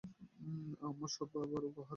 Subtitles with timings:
[0.81, 1.89] আমার সৎ বাবার উপহার।